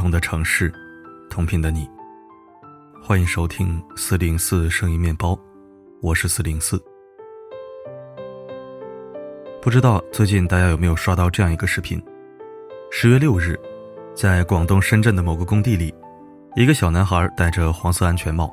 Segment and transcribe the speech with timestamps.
[0.00, 0.72] 同的城市，
[1.28, 1.86] 同频的你。
[3.02, 5.38] 欢迎收听四零四声音面包，
[6.00, 6.82] 我是四零四。
[9.60, 12.02] 不知道最近大家有没有刷到这样一个视频？
[12.90, 13.60] 十月六日，
[14.14, 15.94] 在广东深圳的某个工地里，
[16.56, 18.50] 一个小男孩戴着黄色安全帽，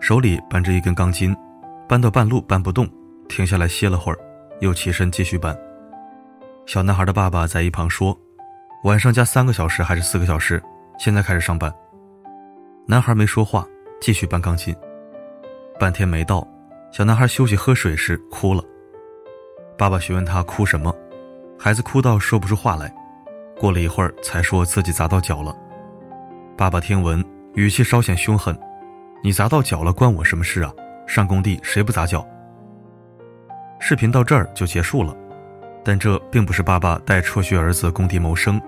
[0.00, 1.36] 手里搬着一根钢筋，
[1.88, 2.88] 搬到半路搬不动，
[3.28, 4.18] 停下来歇了会儿，
[4.60, 5.58] 又起身继续搬。
[6.66, 8.16] 小男孩的爸爸在一旁说
[8.86, 10.62] ：“晚上加三个小时还是四个小时？
[10.98, 11.72] 现在开始上班。”
[12.86, 13.66] 男孩没说话，
[14.00, 14.74] 继续搬钢筋。
[15.78, 16.46] 半天没到，
[16.92, 18.62] 小男孩休息喝水时哭了。
[19.76, 20.94] 爸爸询问他哭什么，
[21.58, 22.94] 孩子哭到说不出话来。
[23.58, 25.56] 过了一会儿，才说自己砸到脚了。
[26.56, 27.24] 爸爸听闻，
[27.54, 28.56] 语气稍显凶狠
[29.22, 30.72] ：“你砸到脚了，关我什么事啊？
[31.06, 32.26] 上工地谁不砸脚？”
[33.80, 35.14] 视频到这儿就结束了。
[35.84, 38.60] 但这并不是爸爸带辍学儿子工地谋生，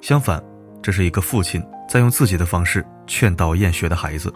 [0.00, 0.42] 相反，
[0.82, 4.32] 这是一个父亲在用自己的方式劝导厌学的孩子。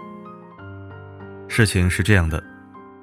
[1.48, 2.42] 事情是这样的，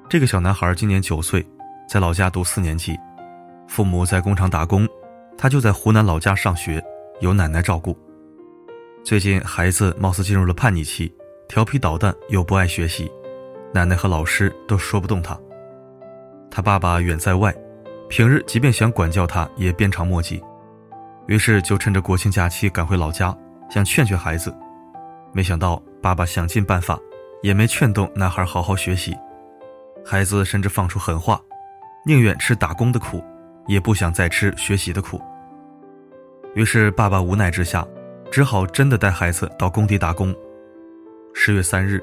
[0.08, 1.46] 这个小男孩今年九岁，
[1.88, 2.98] 在老家读四年级，
[3.66, 4.88] 父母在工厂打工，
[5.36, 6.82] 他就在湖南老家上学，
[7.20, 7.96] 由奶奶照顾。
[9.04, 11.12] 最近孩子貌似进入了叛逆期，
[11.48, 13.10] 调皮捣蛋又不爱学习，
[13.72, 15.38] 奶奶和老师都说不动他。
[16.50, 17.54] 他爸爸远在外。
[18.10, 20.42] 平日即便想管教他，也鞭长莫及，
[21.28, 23.36] 于是就趁着国庆假期赶回老家，
[23.70, 24.52] 想劝劝孩子。
[25.32, 26.98] 没想到爸爸想尽办法，
[27.42, 29.14] 也没劝动男孩好好学习。
[30.04, 31.40] 孩子甚至放出狠话，
[32.04, 33.22] 宁愿吃打工的苦，
[33.66, 35.20] 也不想再吃学习的苦。
[36.54, 37.86] 于是爸爸无奈之下，
[38.30, 40.34] 只好真的带孩子到工地打工。
[41.34, 42.02] 十月三日，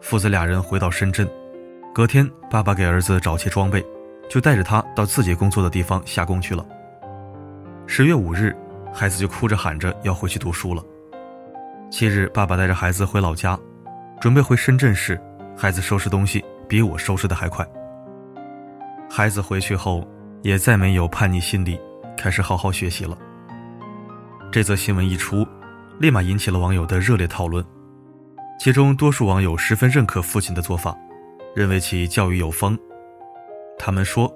[0.00, 1.26] 父子俩人回到深圳，
[1.94, 3.84] 隔天爸爸给儿子找齐装备。
[4.26, 6.66] 就带着他到自己工作的地方下工去了。
[7.86, 8.56] 十月五日，
[8.94, 10.82] 孩子就哭着喊着要回去读书了。
[11.90, 13.58] 七日，爸爸带着孩子回老家，
[14.20, 15.20] 准备回深圳时，
[15.56, 17.66] 孩子收拾东西比我收拾的还快。
[19.10, 20.06] 孩子回去后，
[20.42, 21.78] 也再没有叛逆心理，
[22.16, 23.18] 开始好好学习了。
[24.52, 25.44] 这则新闻一出，
[25.98, 27.64] 立马引起了网友的热烈讨论，
[28.60, 30.96] 其中多数网友十分认可父亲的做法，
[31.52, 32.78] 认为其教育有方。
[33.76, 34.32] 他们说：“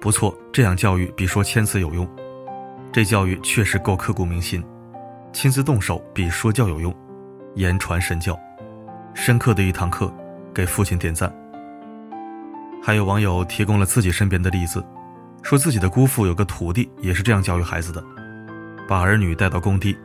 [0.00, 2.08] 不错，这样教育比说千次有用。
[2.92, 4.62] 这教育确实够刻骨铭心，
[5.32, 6.94] 亲自动手比说教有用，
[7.54, 8.38] 言传身教，
[9.14, 10.12] 深刻的一堂课，
[10.52, 11.34] 给父亲点赞。”
[12.84, 14.84] 还有网友提供了自己身边的例子，
[15.42, 18.04] 说自己的姑父有个徒弟也是这样教育孩子的：
[18.86, 19.96] 把儿女带到工地，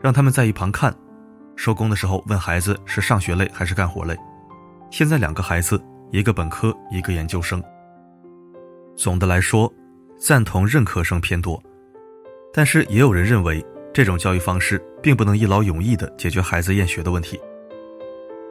[0.00, 0.94] 让他们在一旁看，
[1.56, 4.16] 收工的时候问孩子是上学累还是干活累。
[4.88, 5.82] 现在两个孩子，
[6.12, 7.60] 一个本科，一个研究生。
[8.96, 9.72] 总的来说，
[10.16, 11.60] 赞同认可声偏多，
[12.56, 13.62] 但是也有人认为
[13.92, 17.38] 这种教育方式并不能一劳永逸地解决孩子厌学的问题。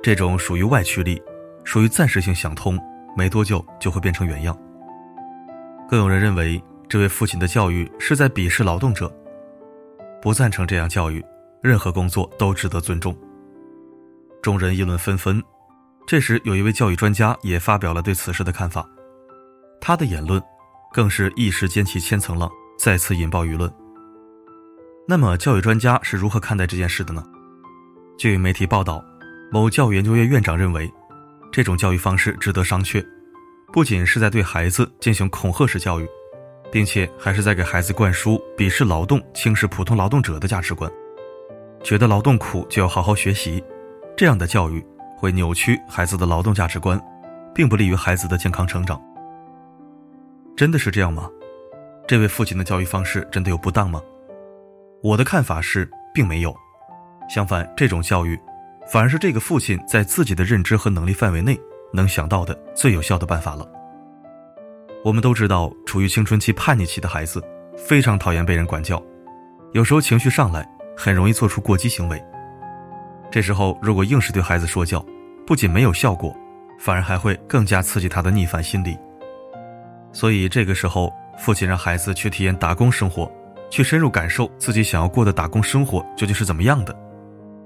[0.04, 1.20] 这种属于外驱力，
[1.64, 2.80] 属于暂时性想通，
[3.18, 4.56] 没多久就会变成原样。
[5.90, 9.12] 更有人认为这位父亲的教育是在鄙视劳动者，
[10.22, 11.26] 不赞成这样教育，
[11.64, 13.18] 任何工作都值得尊重。
[14.40, 15.42] 众人议论纷纷，
[16.06, 18.88] 这时有一位教育专家也发表了对此事的看法。
[19.82, 20.40] 他的言论，
[20.94, 23.68] 更是一时间起千层浪，再次引爆舆论。
[25.08, 27.24] 那么，教育专家是如何看待这件事的呢？
[28.18, 29.06] 据媒体报道，
[29.52, 30.92] 某教育研究院院长认为，
[31.52, 33.06] 这种教育方式值得商榷，
[33.72, 36.10] 不仅是在对孩子进行恐吓式教育，
[36.72, 40.92] 并且还是在给孩子灌输鄙视劳动、轻视普通劳动者的价值观，
[41.84, 43.64] 觉得劳动苦就要好好学习，
[44.18, 44.84] 这样的教育
[45.16, 47.00] 会扭曲孩子的劳动价值观，
[47.54, 49.00] 并不利于孩子的健康成长。
[50.58, 51.30] 真的是这样吗？
[52.08, 54.02] 这位父亲的教育方式真的有不当吗？
[55.06, 56.52] 我的看法是，并没有。
[57.30, 58.36] 相反，这种教育，
[58.88, 61.56] 反而是这个父亲在自己的认知和能力范围内
[61.94, 63.72] 能想到的最有效的办法了。
[65.03, 67.40] 我们都知道，处于青春期叛逆期的孩子
[67.78, 69.00] 非常讨厌被人管教，
[69.74, 72.20] 有时候情绪上来，很容易做出过激行为。
[73.29, 75.06] 这时候，如果硬是对孩子说教，
[75.46, 76.35] 不仅没有效果，
[76.79, 78.97] 反而还会更加刺激他的逆反心理。
[80.12, 83.32] 所以这个时候，父亲让孩子去体验打工生活，
[83.76, 86.98] 去深入感受自己想要过的打工生活究竟是怎么样的，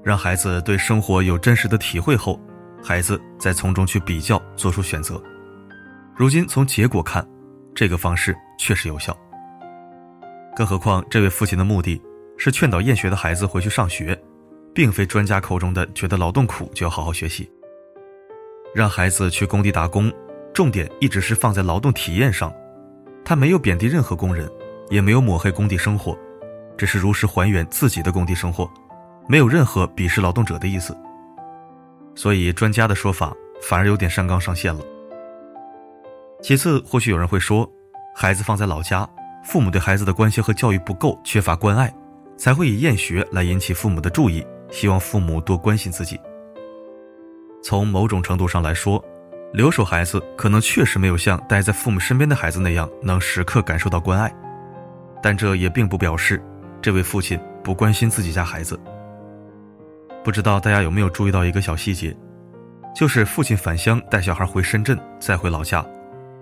[0.04, 2.42] 让孩子对生活有真实的体会后，
[2.84, 5.22] 孩子再从中去比较，做出选择。
[6.16, 7.24] 如今从结果看，
[7.76, 9.16] 这个方式确实有效。
[10.56, 12.02] 更何况这位父亲的目的
[12.40, 14.20] 是劝导厌学的孩子回去上学，
[14.74, 17.48] 并非专家口中的觉得劳动苦就要好好学习，
[18.74, 20.12] 让孩子去工地打工。
[20.56, 22.52] 重点一直是放在劳动体验上，
[23.24, 24.50] 他没有贬低任何工人，
[24.89, 26.18] 也没有抹黑工地生活，
[26.77, 28.69] 只是如实还原自己的工地生活，
[29.27, 30.97] 没有任何鄙视劳动者的意思。
[32.15, 34.81] 所以专家的说法反而有点上纲上线了。
[36.41, 37.69] 其次，或许有人会说，
[38.15, 39.07] 孩子放在老家，
[39.44, 41.94] 父母对孩子的关心和教育不够，缺乏关爱，
[42.38, 46.19] 才会以厌学来引起父母的注意，希望父母多关心自己。
[47.62, 49.03] 从某种程度上来说，
[49.51, 54.33] 留守孩子可能确实没有像待在父母身边的孩子那样能时刻感受到关爱，
[55.21, 56.42] 但这也并不表示
[56.81, 58.80] 这位父亲不关心自己家孩子。
[60.24, 62.16] 不知道大家有没有注意到一个小细节，
[62.95, 65.86] 就是父亲返乡带小孩回深圳，再回老家。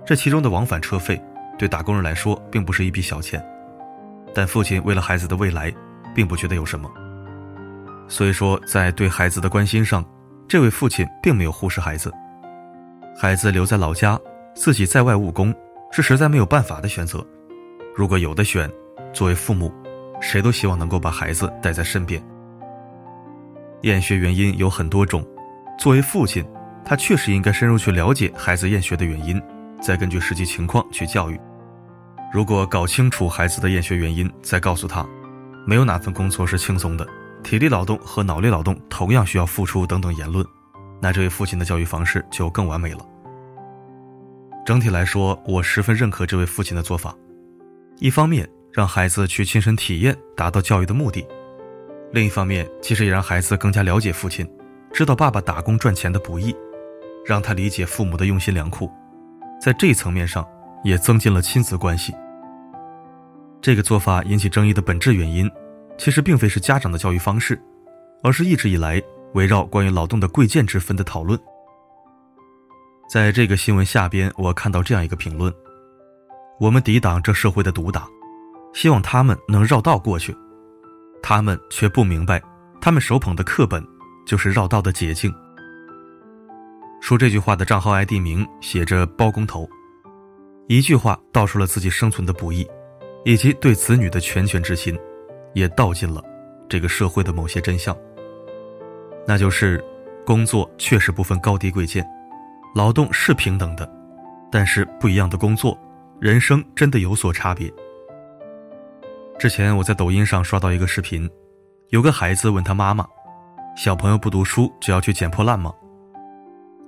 [0.06, 1.22] 这其中的往返车费，
[1.58, 3.44] 对打工人来说并不是一笔小钱，
[4.34, 5.74] 但父亲为了孩子的未来，
[6.16, 6.90] 并不觉得有什么。
[8.08, 10.04] 所以说，在对孩子的关心上，
[10.48, 12.12] 这位父亲并没有忽视孩子。
[13.20, 14.18] 孩子留在老家，
[14.56, 15.54] 自己在外务工，
[15.92, 17.26] 是实在没有办法的选择。
[17.98, 18.72] 如果有的选，
[19.12, 19.74] 作为父母，
[20.22, 22.24] 谁都希望能够把孩子带在身边。
[23.82, 25.26] 厌学原因有很多种，
[25.80, 26.48] 作为父亲，
[26.86, 29.42] 他确实应该深入去了解孩子厌学的原因。
[29.82, 31.40] 再根据实际情况去教育。
[32.32, 35.04] 如果搞清楚孩子的厌学原因，再告诉他，
[35.66, 37.08] 没有哪份工作是轻松的，
[37.44, 40.46] 体力劳动和脑力劳动同样需要付出等等言论，
[41.02, 43.00] 那这位父亲的教育方式就更完美了。
[44.64, 47.16] 整体来说，我十分认可这位父亲的做法。
[48.00, 51.26] 一方面让孩子去亲身体验，达到教育的目的；
[52.12, 54.48] 另一方面，其实也让孩子更加了解父亲，
[54.94, 56.56] 知道爸爸打工赚钱的不易，
[57.26, 58.92] 让他理解父母的用心良苦。
[59.60, 60.48] 在这一层面上，
[60.84, 62.14] 也增进了亲子关系。
[63.60, 65.50] 这个做法引起争议的本质原因，
[65.98, 67.60] 其实并非是家长的教育方式，
[68.22, 69.02] 而是一直以来
[69.34, 71.38] 围绕关于劳动的贵贱之分的讨论。
[73.10, 75.52] 在这个新闻下边，我看到这样一个评论
[76.60, 78.08] ：“我们抵挡这社会的毒打，
[78.74, 80.36] 希望他们能绕道过去，
[81.22, 82.42] 他们却不明白，
[82.82, 83.86] 他们手捧的课本
[84.26, 85.34] 就是绕道的捷径。”
[87.00, 89.70] 说这句话的账号 ID 名写着“包工头”，
[90.68, 92.68] 一句话道出了自己生存的不易，
[93.24, 94.98] 以及对子女的拳拳之心，
[95.54, 96.24] 也道尽了
[96.68, 97.96] 这个社会的某些真相。
[99.28, 99.84] 那就是，
[100.26, 102.04] 工作确实不分高低贵贱，
[102.74, 103.88] 劳动是平等的，
[104.52, 105.78] 但是不一样的工作，
[106.20, 107.72] 人生真的有所差别。
[109.38, 111.30] 之前我在抖音上刷到一个视频，
[111.90, 113.06] 有个孩子问他妈妈
[113.78, 115.72] ：“小朋友不读书就要去捡破烂吗？”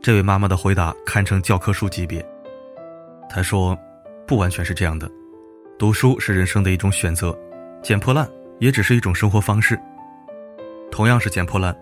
[0.02, 2.26] 这位妈妈的回答堪称教科书级别。
[3.30, 3.78] 她说
[4.26, 5.08] ：“不完全是这样的，
[5.78, 7.38] 读书是人生的一种选择，
[7.84, 8.28] 捡破烂
[8.58, 9.80] 也只是一种生活方式。
[10.90, 11.78] 同样是捡破烂，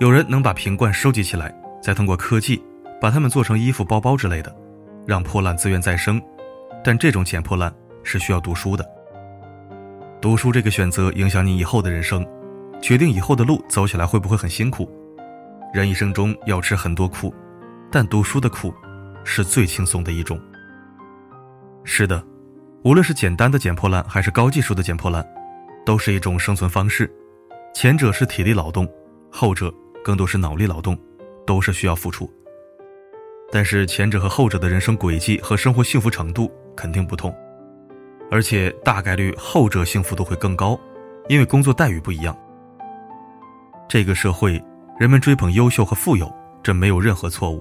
[0.00, 2.60] 有人能把瓶罐收集起来，再通过科技
[3.00, 4.52] 把它们做成衣服、包包之类的，
[5.06, 6.20] 让破烂自愿再生。
[6.88, 7.70] 但这种捡破烂
[8.02, 8.82] 是需要读书的。
[10.22, 12.26] 读书这个选择影响你以后的人生，
[12.80, 14.90] 决定以后的路走起来会不会很辛苦。
[15.74, 17.30] 人一生中要吃很多苦。”
[17.92, 18.72] 但读书的苦，
[19.22, 20.40] 是最轻松的一种。
[21.84, 22.24] 是的，
[22.82, 25.22] 无论是简单的捡破烂，还是高技术的捡破烂，
[25.84, 27.14] 都是一种生存方式。
[27.74, 28.90] 前者是体力劳动，
[29.30, 29.70] 后者
[30.02, 30.98] 更多是脑力劳动，
[31.46, 32.32] 都是需要付出。
[33.52, 37.34] 但是前者和后者的人生轨迹和生活幸福程度肯定不同，
[38.30, 40.78] 而且大概率后者幸福度会更高，
[41.28, 42.38] 因为工作待遇不一样。
[43.88, 44.62] 这个社会，
[44.96, 46.32] 人们追捧优秀和富有，
[46.62, 47.60] 这没有任何错误。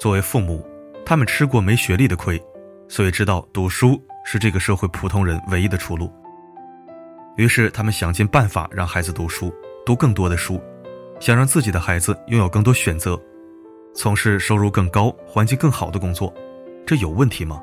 [0.00, 0.66] 作为父母，
[1.06, 2.42] 他们吃过没学历的亏，
[2.88, 6.12] 所以知道读书是这个社会普通人唯一的出路。
[7.36, 9.54] 于是，他们想尽办法让孩子读书，
[9.86, 10.60] 读更多的书，
[11.20, 13.16] 想让自己的孩子拥有更多选择，
[13.94, 16.34] 从事收入更高、环境更好的工作。
[16.84, 17.62] 这有问题吗？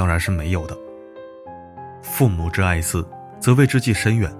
[0.00, 0.74] 当然是没有的。
[2.00, 3.06] 父母之爱子，
[3.38, 4.34] 则为之计深远。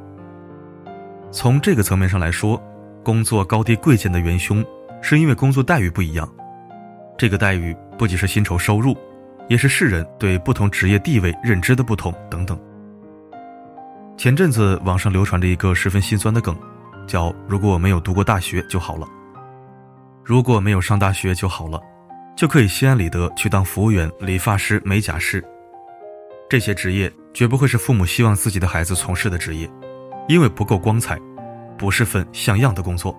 [1.31, 2.59] 从这个层面上来说，
[3.05, 4.64] 工作高低贵贱的元凶，
[5.02, 6.26] 是因为工作待遇不一样。
[7.19, 8.97] 这个待遇不仅是薪酬收入，
[9.49, 12.59] 也是世人对不同职业地位认知的不同等等。
[14.17, 16.57] 前阵子网上流传着一个十分心酸的梗，
[17.07, 19.07] 叫“如果我没有读过大学就好了”。
[20.25, 21.79] 如果没有上大学就好了，
[22.37, 25.45] 就可以心安理得去当服务员、理发师、美甲师。
[26.49, 29.71] 这些职业绝不会是父母希望自己的孩子从事的职业，
[30.29, 31.19] 因为不够光彩，
[31.79, 33.17] 不是份像样的工作，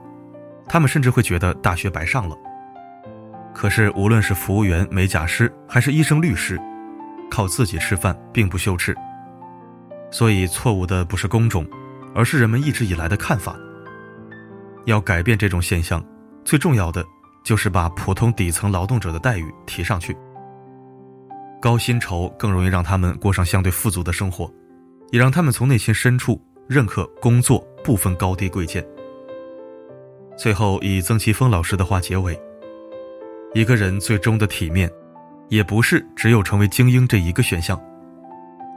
[0.68, 2.36] 他们甚至会觉得大学白上了。
[3.54, 6.60] 可是，无论是服务员、美甲师，还是医生、律师，
[7.30, 8.96] 靠自己吃饭并不羞耻。
[10.10, 11.66] 所以，错误的不是工种，
[12.16, 13.56] 而是人们一直以来的看法。
[14.86, 16.04] 要改变这种现象，
[16.44, 17.06] 最重要的
[17.44, 20.16] 就是把普通底层劳动者的待遇提上去。
[21.62, 24.52] 高薪酬更容易让他们过上相对富足的生活，
[25.12, 28.84] 也让他们从内心深处认可工作不分高低贵贱，
[30.36, 32.40] 最后以曾奇峰老师的话结尾：
[33.54, 34.90] 一个人最终的体面，
[35.50, 37.80] 也不是只有成为精英这一个选项，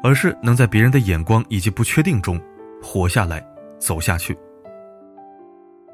[0.03, 2.39] 而是能在别人的眼光以及不确定中
[2.83, 3.43] 活下来、
[3.79, 4.37] 走下去。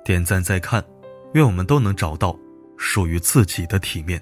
[0.04, 0.82] 点赞再看，
[1.34, 2.36] 愿我们都能找到
[2.80, 4.20] 属于自己的体面。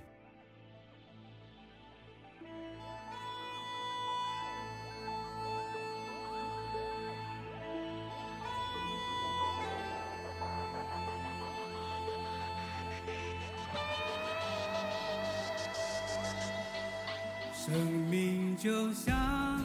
[17.55, 17.75] 生
[18.11, 19.63] 命就像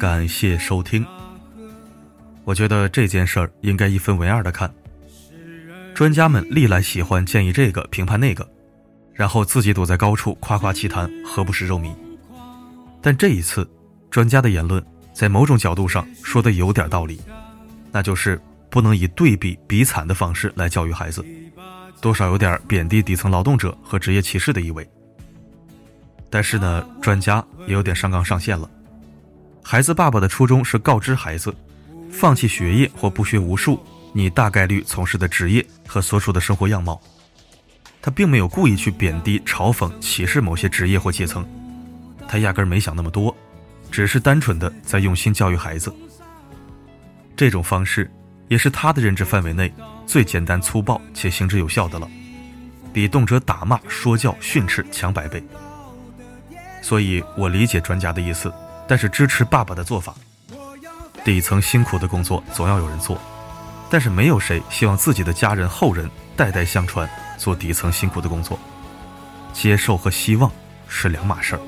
[0.00, 1.06] 感谢收听。
[2.44, 4.72] 我觉得这件事儿应该一分为二的看。
[5.96, 8.46] 专家们历来喜欢建议这个评判那个，
[9.14, 11.90] 然后自己躲在高处夸夸其谈，何不食肉糜？
[13.00, 13.66] 但这一次，
[14.10, 14.84] 专家的言论
[15.14, 17.18] 在某种角度上说的有点道理，
[17.90, 18.38] 那就是
[18.68, 21.24] 不能以对比比惨的方式来教育孩子。
[21.98, 24.86] 多少有点贬低底层劳动者和职业歧视的意味，
[26.28, 28.70] 但是呢，专家也有点上纲上线了。
[29.62, 31.56] 孩子爸爸的初衷是告知孩子，
[32.10, 33.80] 放弃学业或不学无术，
[34.16, 36.98] 你大概率从事的职业和所处的生活样貌。
[38.00, 41.46] 他并没有故意去贬低、嘲讽、歧视某些职业或阶层，
[42.26, 43.36] 他压根没想那么多，
[43.90, 45.94] 只是单纯的在用心教育孩子。
[47.36, 48.10] 这种方式，
[48.48, 49.70] 也是他的认知范围内。
[50.06, 52.08] 最简单粗暴且行之有效的了，
[52.94, 55.44] 比动辄打骂、说教、训斥强百倍。
[56.80, 58.50] 所以我理解专家的意思，
[58.88, 60.14] 但是支持爸爸的做法。
[61.22, 63.20] 底层辛苦的工作总要有人做，
[63.90, 68.58] 但是没有谁希望自己的家人后人代代相传做底层辛苦的工作。
[69.52, 70.50] 接受和希望
[70.88, 71.60] 是两码事儿。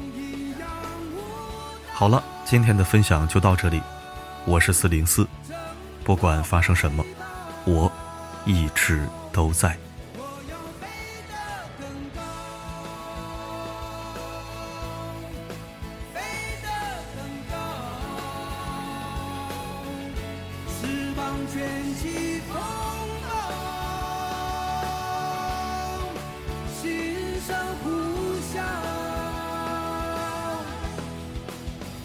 [1.92, 3.80] 好了，今天的分享就到这里。
[4.44, 5.26] 我是四零四，
[6.04, 7.04] 不管发生什么，
[7.64, 7.90] 我。
[8.46, 9.76] 一直都在。
[21.50, 21.56] 卷
[21.94, 22.54] 起风
[23.24, 23.30] 浪，
[26.74, 26.80] 心
[27.40, 27.48] 声
[27.82, 27.88] 呼
[28.52, 28.54] 啸，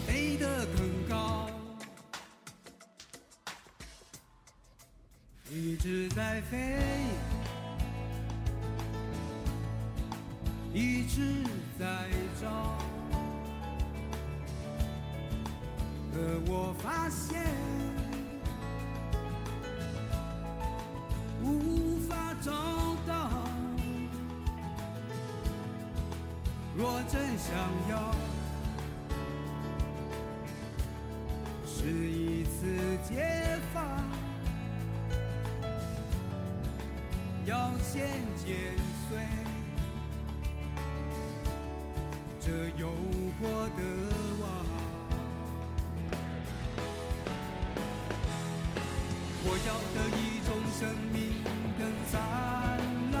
[0.06, 0.08] 飞
[0.38, 0.44] 得
[0.76, 1.12] 更高。
[5.50, 6.80] 一直在飞，
[10.72, 11.44] 一直
[11.78, 11.84] 在
[12.40, 12.78] 找，
[16.12, 17.44] 可我发现
[22.44, 22.52] 找
[23.06, 23.30] 到。
[26.76, 27.54] 若真想
[27.88, 28.14] 要，
[31.64, 33.82] 是一次解放。
[37.46, 38.08] 要先
[38.44, 38.56] 剪
[39.08, 39.18] 碎
[42.40, 42.88] 这诱
[43.40, 43.42] 惑
[43.76, 43.80] 的
[44.40, 44.44] 网。
[49.46, 50.20] 我要的一
[50.76, 51.22] 生命
[51.78, 52.20] 更灿
[53.12, 53.16] 烂，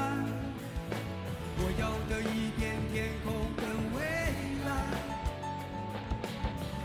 [1.56, 2.60] 我要的一片
[2.92, 2.94] 天
[3.24, 3.62] 空更
[3.94, 3.96] 蔚
[4.66, 4.68] 蓝。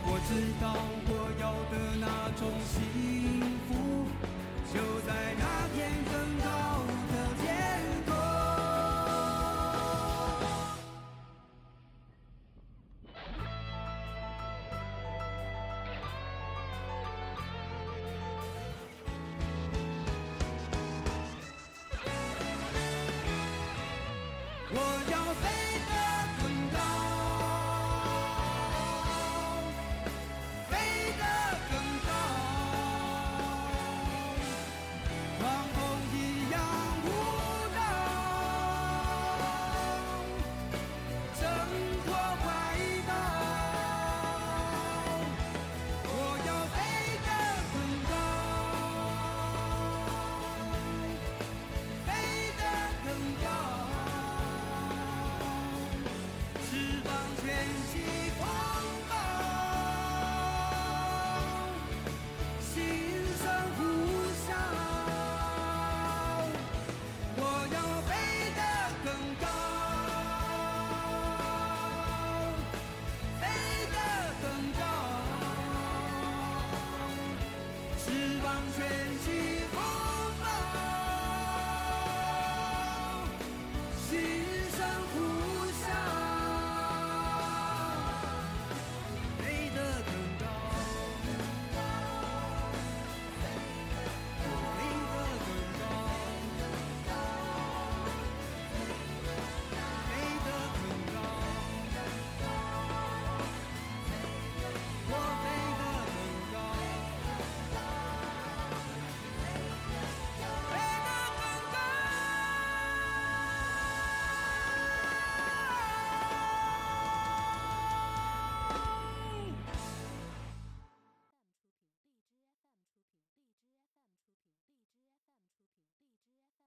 [0.05, 0.29] 我知
[0.61, 0.63] 道
[1.09, 1.11] 我
[1.41, 2.05] 要的那
[2.37, 2.73] 种心
[24.79, 25.58] for your baby.